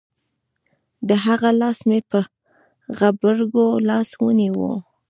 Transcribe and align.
د 1.07 1.09
هغه 1.25 1.49
لاس 1.61 1.79
مې 1.89 1.99
په 2.09 2.19
غبرگو 2.97 3.67
لاسو 3.89 4.15
ونيو. 4.25 4.71